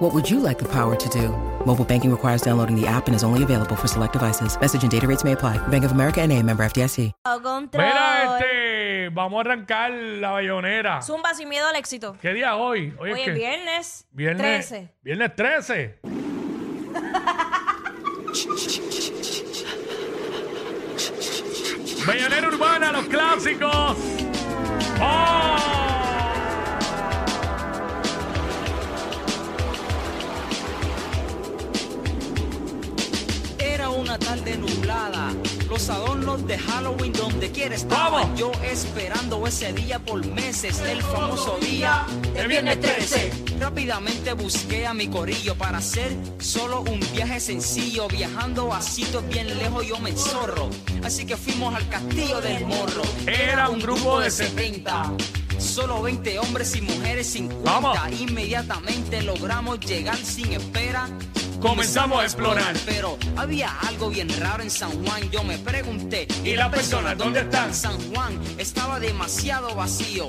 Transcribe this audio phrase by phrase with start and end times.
[0.00, 1.28] What would you like the power to do?
[1.66, 4.58] Mobile banking requires downloading the app and is only available for select devices.
[4.58, 5.58] Message and data rates may apply.
[5.68, 7.12] Bank of America and a member FDIC.
[7.22, 7.68] Control.
[7.74, 11.02] Mira, este, vamos a arrancar la bayonera.
[11.02, 12.16] Zumba sin miedo al éxito.
[12.22, 12.94] ¿Qué día es hoy?
[12.98, 14.88] Hoy es es que- viernes, Viernes 13.
[15.02, 15.98] Viernes 13.
[22.06, 23.96] Bayonera urbana, los clásicos.
[34.10, 35.32] Una tarde nublada,
[35.68, 38.22] los adornos de Halloween donde quiera estaban.
[38.22, 38.40] ¡Vamos!
[38.40, 43.30] Yo esperando ese día por meses, el famoso día de Viernes 13.
[43.60, 49.46] Rápidamente busqué a mi corillo para hacer solo un viaje sencillo, viajando a sitios bien
[49.58, 50.70] lejos yo me zorro.
[51.04, 53.02] Así que fuimos al castillo del morro.
[53.28, 55.12] Era un grupo de 70.
[55.56, 57.70] Solo 20 hombres y mujeres 50.
[57.70, 57.96] Vamos.
[58.18, 61.08] Inmediatamente logramos llegar sin espera.
[61.60, 62.74] Comenzamos a explorar.
[62.86, 66.26] Pero había algo bien raro en San Juan, yo me pregunté.
[66.42, 67.74] ¿Y las personas dónde están?
[67.74, 70.28] San Juan estaba demasiado vacío.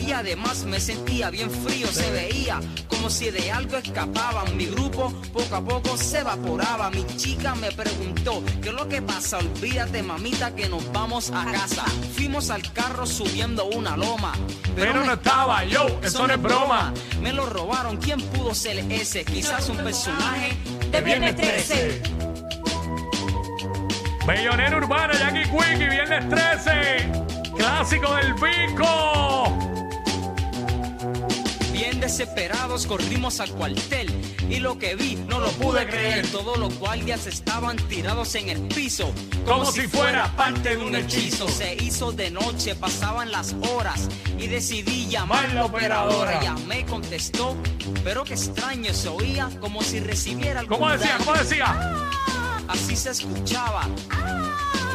[0.00, 4.56] Y además me sentía bien frío, se veía como si de algo escapaban.
[4.56, 6.90] Mi grupo poco a poco se evaporaba.
[6.90, 9.38] Mi chica me preguntó, ¿qué es lo que pasa?
[9.38, 11.84] Olvídate, mamita, que nos vamos a casa.
[12.16, 14.32] Fuimos al carro subiendo una loma.
[14.74, 16.92] Pero no estaba yo, eso no es broma.
[17.20, 19.24] Me lo robaron, ¿quién pudo ser ese?
[19.24, 20.56] Quizás un personaje
[20.92, 22.02] De Viernes 13.
[24.26, 27.10] Bayonera urbana, Jackie Quickie, viernes 13.
[27.56, 29.58] Clásico del pico.
[31.72, 36.26] Bien desesperados corrimos al cuartel y lo que vi no lo pude creer.
[36.30, 39.12] Todos los guardias estaban tirados en el piso
[39.46, 41.48] Como si fuera parte de un hechizo.
[41.48, 44.08] Se hizo de noche, pasaban las horas
[44.38, 46.42] y decidí llamar Mal la operadora.
[46.42, 47.56] Llamé, contestó,
[48.04, 51.16] pero qué extraño se oía como si recibiera algún ¿Cómo decía?
[51.18, 51.74] ¿Cómo decía?
[52.68, 53.88] Así se escuchaba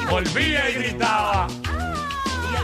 [0.09, 1.47] Volvía y gritaba.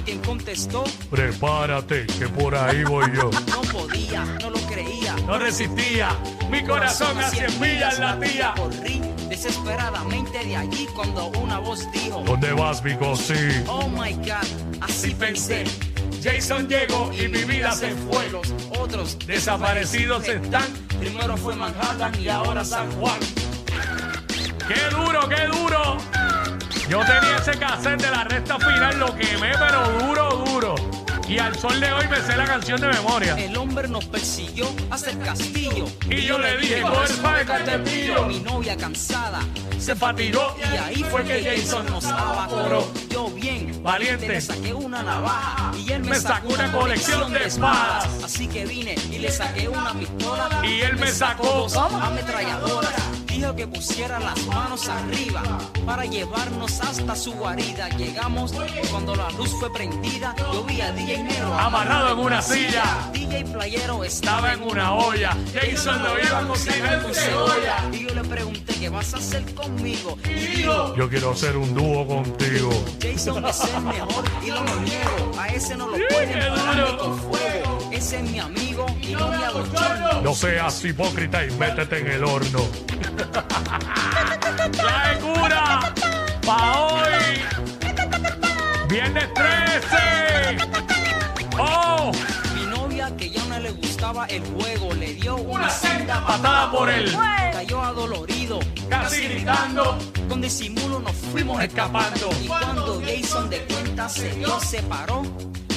[0.06, 3.30] Y alguien contestó, Prepárate, que por ahí voy yo.
[3.32, 5.16] no podía, no lo creía.
[5.26, 6.10] No resistía,
[6.50, 8.54] mi corazón a cien millas latía.
[8.58, 13.16] Corrí desesperadamente de allí cuando una voz dijo, ¿Dónde vas, Vico?
[13.16, 13.34] Sí.
[13.68, 15.64] Oh my God, así pensé,
[16.22, 18.30] Jason llegó y mi vida se fue.
[18.30, 20.66] Los otros Desaparecidos están.
[21.00, 23.20] Primero fue Manhattan y ahora San Juan.
[24.68, 25.98] ¡Qué duro, qué duro!
[26.90, 30.76] Yo tenía ese cassette de la recta final, lo quemé, pero duro, duro.
[31.28, 33.36] Y al sol de hoy me sé la canción de memoria.
[33.36, 35.86] El hombre nos persiguió hasta el castillo.
[36.10, 38.26] Y yo le dije, porfa, te pillo.
[38.26, 39.40] Mi novia cansada
[39.80, 42.92] Se fatigó y ahí fue que Jason nos abacoró.
[43.10, 44.28] Yo bien Valiente.
[44.28, 48.08] le saqué una navaja y él me, Me sacó una colección de espadas.
[48.24, 53.23] Así que vine y le saqué una pistola Y él me sacó dos ametralladoras.
[53.44, 55.44] Dijo que pusiera las manos arriba
[55.86, 57.90] para llevarnos hasta su guarida.
[57.98, 58.54] Llegamos
[58.90, 60.34] cuando la luz fue prendida.
[60.54, 63.10] Yo vi a DJ Negro Amarrado en una silla.
[63.12, 65.36] DJ Playero Estaba en una olla.
[65.54, 67.90] Jason lo iba a cocinar con cebolla.
[67.92, 70.18] Y yo le pregunté qué vas a hacer conmigo.
[70.24, 72.70] Y dijo, Yo quiero hacer un dúo contigo.
[73.02, 75.32] Jason es el mejor y lo niego.
[75.38, 77.53] A ese no lo pueden parar con fuego.
[77.94, 80.22] Ese es mi amigo y no me hago chorro.
[80.24, 82.60] No seas hipócrita y métete en el horno.
[84.74, 85.94] La cura.
[86.44, 87.40] Pa' hoy.
[88.90, 90.58] Viernes 13.
[91.60, 92.12] Oh,
[92.56, 96.90] Mi novia que ya no le gustaba el juego le dio una senda patada por
[96.90, 97.16] él.
[97.52, 100.00] Cayó adolorido, Casi gritando.
[100.28, 102.28] Con disimulo nos fuimos escapando.
[102.42, 105.22] Y cuando Jason de cuenta se dio, se paró.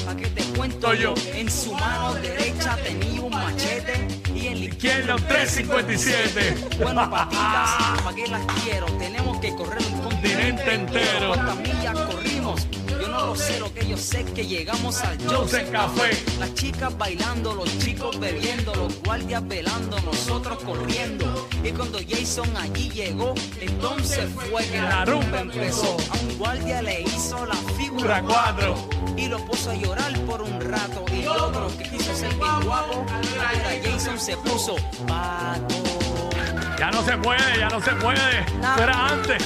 [0.07, 1.15] ¿Pa' qué te cuento yo?
[1.35, 6.79] En su mano derecha tenía un machete y en la Izquierda un 357.
[6.81, 8.87] Bueno, patitas, ¿pa' qué las quiero?
[8.99, 11.33] Tenemos que correr un Continente entero.
[11.35, 12.69] ¿Cuántas millas corrimos?
[12.89, 16.11] Yo no lo sé, lo que yo sé que llegamos al Joseph Café.
[16.39, 21.49] Las chicas bailando, los chicos bebiendo, los guardias velando, nosotros corriendo.
[21.65, 25.97] Y cuando Jason allí llegó, entonces fue que la rumba empezó.
[26.11, 28.96] A un guardia le hizo la figura Figura cuatro.
[29.17, 31.05] Y lo puso a llorar por un rato.
[31.13, 33.05] Y el otro que quiso ser bien guapo,
[33.35, 34.77] era Jason se puso
[35.07, 35.75] pato.
[36.79, 38.47] Ya no se puede, ya no se puede.
[38.61, 38.77] No.
[38.79, 39.43] Era antes.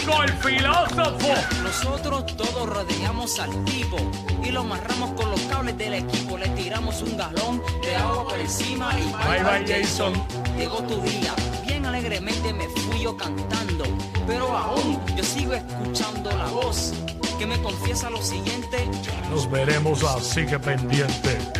[0.00, 1.34] Kiko, el filósofo.
[1.62, 3.96] Nosotros todos rodeamos al tipo
[4.42, 6.38] y lo amarramos con los cables del equipo.
[6.38, 10.12] Le tiramos un galón de agua por encima y Bye, bye, Jason.
[10.56, 11.34] Llegó tu día,
[11.66, 13.84] bien alegremente me fui yo cantando,
[14.26, 16.92] pero aún yo sigo escuchando la voz
[17.38, 18.88] que me confiesa lo siguiente.
[19.30, 21.59] Nos veremos así que pendiente.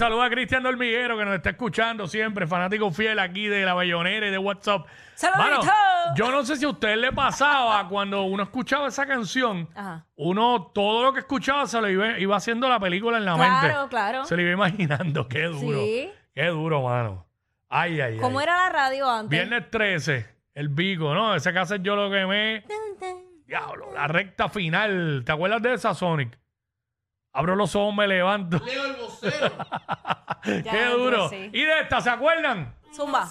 [0.00, 4.28] Saluda a Cristian Dormiguero que nos está escuchando siempre, fanático fiel aquí de la Bayonera
[4.28, 4.86] y de WhatsApp.
[5.14, 5.70] ¡Saludito!
[6.16, 10.06] yo no sé si a usted le pasaba cuando uno escuchaba esa canción, Ajá.
[10.16, 13.68] uno todo lo que escuchaba se lo iba, iba haciendo la película en la mente.
[13.68, 14.24] Claro, claro.
[14.24, 15.28] Se lo iba imaginando.
[15.28, 15.78] Qué duro.
[15.78, 16.10] Sí.
[16.34, 17.26] Qué duro, mano.
[17.68, 18.44] Ay, ay, ¿Cómo ay.
[18.44, 19.28] era la radio antes?
[19.28, 21.34] Viernes 13, el Vigo, ¿no?
[21.34, 22.64] Ese cassette yo lo quemé.
[23.46, 25.24] Diablo, la recta final.
[25.26, 26.39] ¿Te acuerdas de esa, Sonic?
[27.32, 28.58] Abro los ojos, me levanto.
[28.64, 29.52] Leo el vocero.
[30.42, 31.28] Qué Ya, duro.
[31.28, 31.50] sí.
[31.52, 32.74] Y de esta, ¿se acuerdan?
[32.94, 33.28] Zumba.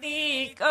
[0.00, 0.64] Disco.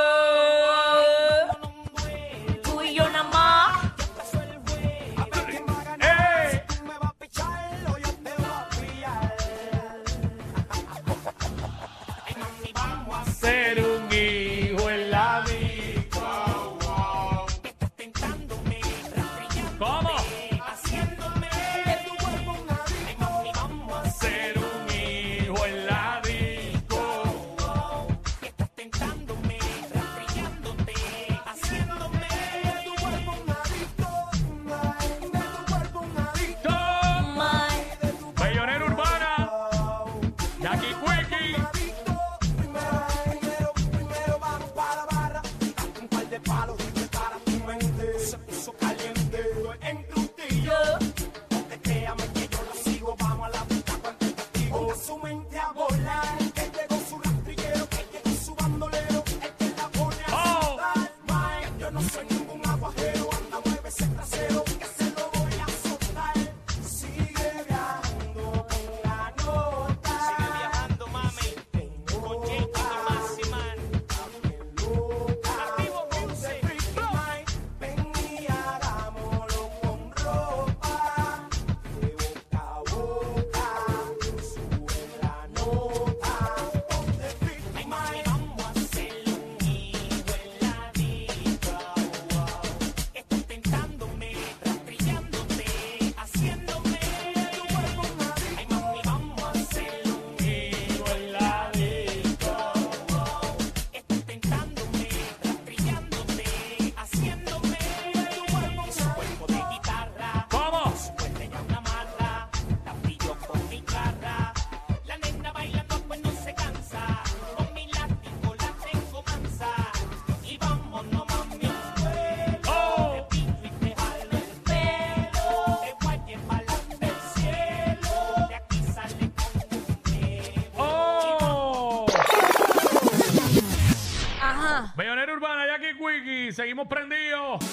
[136.60, 137.64] Seguimos prendidos.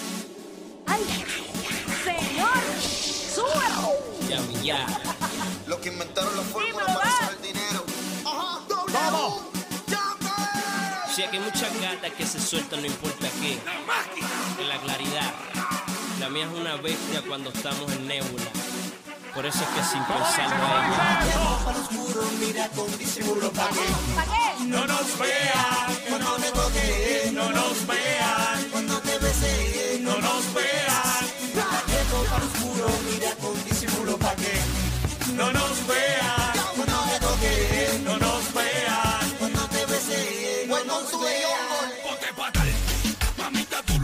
[0.87, 1.02] Ay.
[2.05, 2.62] Señor.
[3.35, 3.99] Súbelo.
[4.28, 4.87] Ya, ya.
[5.66, 7.16] Los que inventaron la fórmula Dímelo, para va.
[7.16, 7.85] hacer dinero.
[8.25, 9.50] Ajá, ¿Cómo?
[11.12, 13.59] Si aquí hay muchas gatas que se sueltan, no importa qué.
[14.62, 15.35] En la claridad.
[16.21, 18.56] La mía es una bestia cuando estamos en nébula.
[19.37, 20.49] Por eso es que sin ella.
[23.52, 24.64] ¿Para qué?
[24.64, 30.87] No nos vean, no nos toquen, no nos vean, cuando te besen, no nos vean.
[35.37, 39.35] No nos vean, no te toquen, no nos vean.
[39.38, 41.93] Cuando te besen, no nos vean.
[42.02, 42.73] Ponte patal,
[43.37, 43.96] mamita tú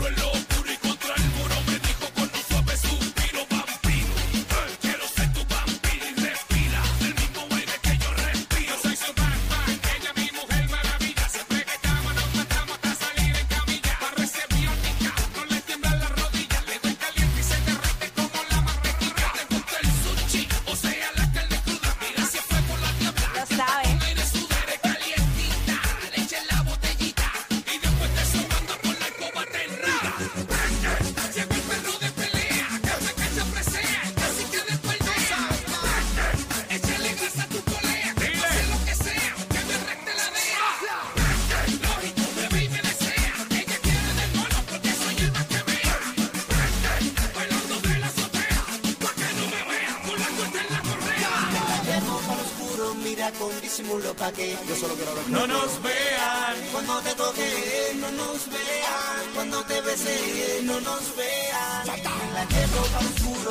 [54.34, 55.28] Yo solo quiero ver.
[55.28, 56.56] no nos vean.
[56.72, 59.34] Cuando te toque, no nos vean.
[59.34, 61.88] Cuando te bese, no nos vean.
[61.88, 63.50] En la que ropa oscuro,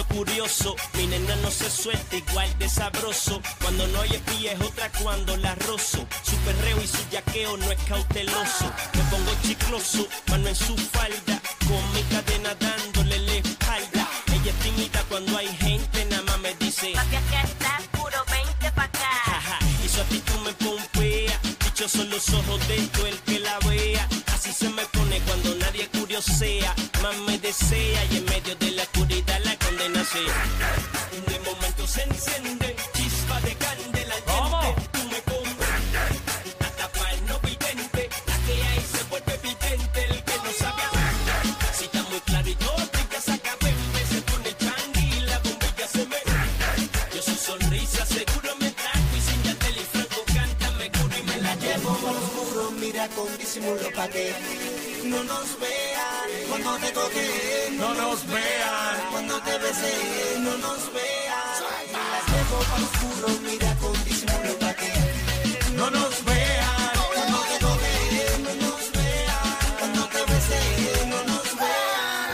[0.00, 0.74] curioso.
[0.94, 3.42] Mi nena no se suelta igual de sabroso.
[3.60, 6.06] Cuando no hay espía es otra cuando la rozo.
[6.22, 8.72] Su perreo y su yaqueo no es cauteloso.
[8.94, 11.40] Me pongo chicloso, mano en su falda.
[11.68, 14.08] Con mi cadena dándole la espalda.
[14.32, 16.92] Ella es tímida cuando hay gente, nada más me dice.
[16.94, 19.10] Papi, acá estás, puro 20 pa' acá.
[19.24, 21.38] Jaja, y su actitud me pompea.
[21.64, 24.08] Dichos son los ojos de todo el que la vea.
[24.32, 26.74] Así se me pone cuando nadie curiosea.
[27.02, 28.21] Más me desea y
[30.12, 34.14] De momento se enciende, chispa de candela.
[34.26, 34.60] ¿Cómo?
[34.92, 36.20] Tú me comprendes.
[36.60, 40.04] Hasta para el no vidente, la que hay se vuelve evidente.
[40.10, 40.82] El que no sabe
[41.72, 46.04] Si está muy clarito, brilla, saca pembe, se pone el changui y la bombilla se
[46.04, 46.16] me.
[47.14, 51.22] Yo su sonrisa seguro me trajo y sin yatel y franco canta, me curo y
[51.22, 52.70] me la llevo.
[52.78, 54.34] Mira con disimulo pa' que
[55.04, 55.81] no nos vean.
[56.72, 58.96] Cuando te toque, no nos vean.
[59.10, 61.60] Cuando te bese, no nos vean.
[61.92, 64.90] La llevo al oscuro, mira con disimulo pa' que
[65.76, 66.92] no nos vean.
[67.12, 69.56] Cuando te toque, no nos vean.
[69.80, 72.30] Cuando te bese, no nos vean.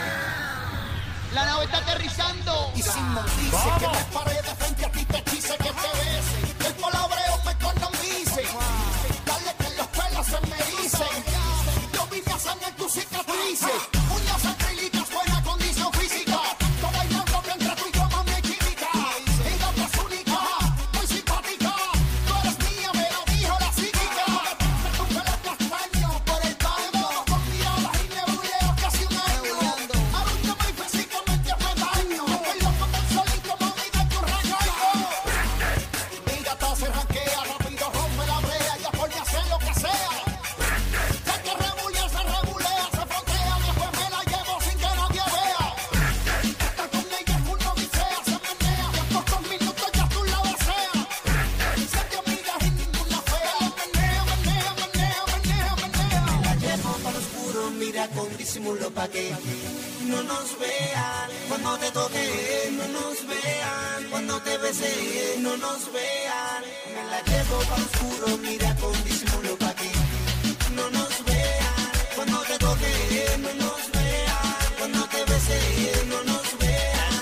[1.35, 2.73] La nave está aterrizando.
[2.77, 3.79] Y sin dice ¿Cómo?
[3.81, 6.69] que me pare de frente a ti, te quise que te bese.
[6.69, 7.18] El palabreo
[58.19, 59.31] con disimulo pa' que
[60.11, 61.29] no nos vean.
[61.49, 62.27] Cuando te toque,
[62.77, 64.11] no nos vean.
[64.11, 66.63] Cuando te bese, no nos vean.
[66.95, 69.91] Me la llevo lo oscuro, mira con disimulo pa' que
[70.75, 71.91] no nos vean.
[72.17, 72.93] Cuando te toque,
[73.45, 74.57] no nos vean.
[74.79, 75.59] Cuando te bese,
[76.07, 77.15] no nos vean.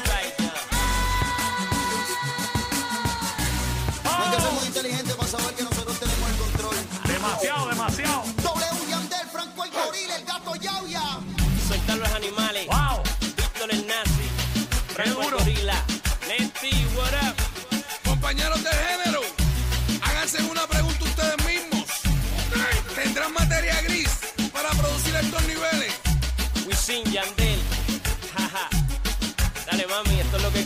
[4.04, 6.76] Hay que ser muy inteligente para saber que nosotros tenemos el control.
[7.06, 8.35] Demasiado, demasiado.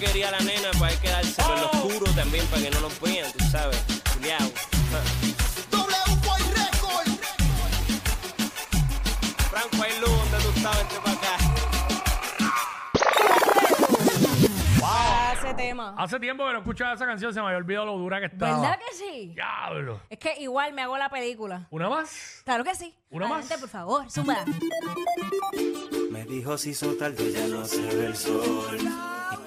[0.00, 3.30] Que quería la nena para quedárselo en lo oscuro también, para que no nos vean,
[3.32, 3.84] tú sabes.
[4.14, 4.50] Juliao.
[5.70, 5.94] W
[6.56, 7.08] Record.
[9.50, 11.36] Franco, hay donde tú estabas, vente para acá.
[15.34, 15.94] Ese tema.
[15.98, 18.60] Hace tiempo que no escuchaba esa canción, se me había olvidado lo dura que estaba.
[18.60, 19.32] ¿Verdad que sí?
[19.34, 20.00] Diablo.
[20.08, 21.66] Es que igual me hago la película.
[21.70, 22.40] ¿Una más?
[22.44, 22.94] Claro que sí.
[23.10, 23.40] ¿Una más?
[23.40, 24.44] Adelante, por favor, suma.
[26.10, 28.78] Me dijo si hizo tarde ya no se ve el sol.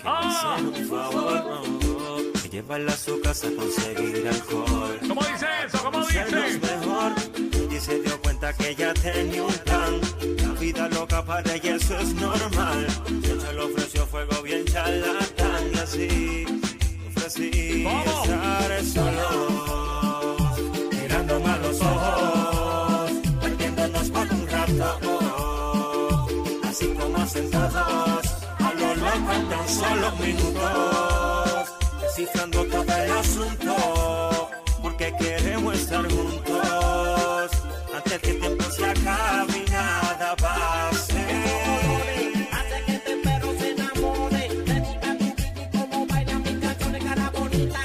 [0.06, 0.58] Ah.
[0.62, 5.00] me un favor, que llevarla a su casa a conseguir alcohol.
[5.08, 5.78] ¿Cómo dice eso?
[5.84, 6.26] ¿Cómo dice?
[6.60, 7.12] mejor
[7.72, 10.02] y se dio cuenta que ella tenía un plan.
[10.38, 12.88] La vida loca para ella eso es normal.
[13.24, 16.46] Ella le ofreció fuego bien charlatán y así
[17.16, 18.24] ofrecí ¿Cómo?
[18.24, 20.38] estar solo,
[20.92, 26.28] mirándome a los ojos, perdiéndonos por un rato,
[26.64, 28.43] así como hacen todos,
[28.84, 34.50] a lo loco en tan solo minutos, descifrando todo el asunto,
[34.82, 37.52] porque queremos estar juntos,
[37.96, 41.25] antes que el tiempo se acabe y nada pase.
[42.52, 44.50] Hace que este perro se enamore.
[44.84, 47.80] Gusta tu kiki como baila mi canciones, cara bonita.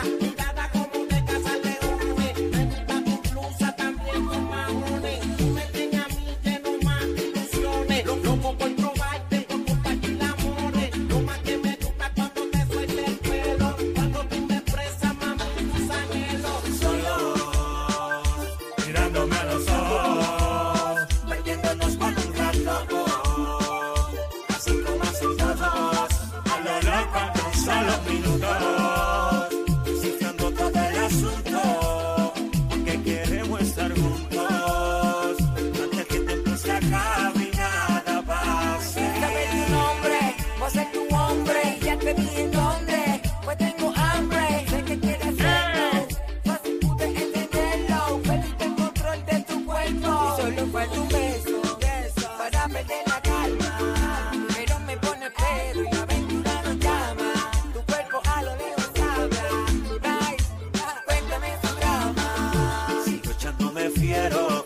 [64.38, 64.64] juego.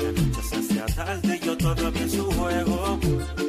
[0.00, 2.98] La noche se hace tarde y yo todavía en su juego.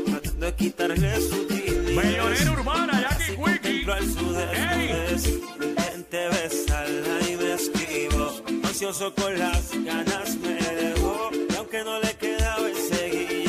[0.06, 1.96] Tratando de quitarle su tilidez.
[1.96, 3.86] Mayonera urbana, Jackie Quickie.
[3.88, 5.42] ¡Ey!
[5.60, 8.44] Vente, besala y me esquivo.
[8.64, 11.30] Ansioso con las ganas me dejó.
[11.50, 13.46] Y aunque no le quedaba, seguí.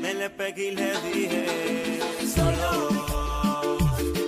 [0.00, 2.00] Me le pegué y le dije.
[2.34, 3.78] Solo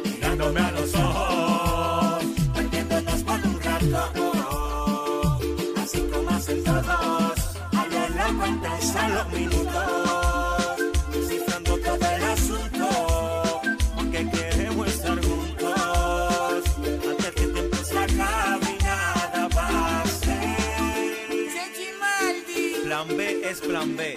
[0.04, 2.24] mirándome a los ojos.
[2.54, 4.37] Perdiéndonos por un rato.
[6.48, 10.76] Así como hacen todos, a lo largo intensa los minutos,
[11.12, 13.60] descifrando todo el asunto,
[13.96, 20.38] porque queremos estar juntos, antes que te empiece a caminar a base.
[22.84, 24.14] Plan B es plan B,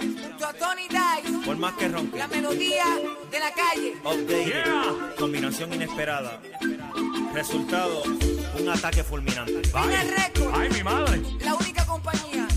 [0.58, 2.16] Tony Dice, por más que ronque.
[2.18, 2.84] la melodía
[3.30, 3.94] de la calle.
[4.04, 5.14] Update, Yeah.
[5.18, 6.40] combinación inesperada.
[7.34, 8.02] Resultado,
[8.58, 9.60] un ataque fulminante.
[9.72, 11.20] Récord, Ay, mi madre.
[11.44, 11.81] la única.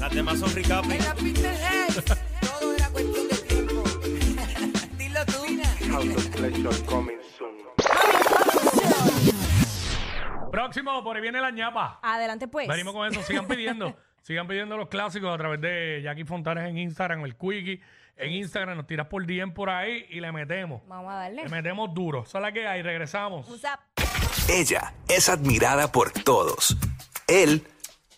[0.06, 0.86] Las demás son recap.
[0.86, 2.04] En la pista del Head,
[2.40, 3.84] todo era cuestión de tiempo.
[5.00, 5.46] Dilo tú.
[10.52, 12.00] Próximo, por ahí viene la ñapa.
[12.04, 12.68] Adelante, pues.
[12.68, 13.24] Venimos con eso.
[13.24, 13.98] Sigan pidiendo.
[14.22, 17.82] sigan pidiendo los clásicos a través de Jackie Fontanes en Instagram, el Quickie.
[18.16, 20.84] En Instagram nos tiras por DM por ahí y le metemos.
[20.88, 21.46] Vamos a darle.
[21.46, 22.26] Le metemos duro.
[22.28, 22.84] Esa es la que hay.
[22.84, 23.48] Regresamos.
[24.48, 26.78] Ella es admirada por todos.
[27.28, 27.66] Él,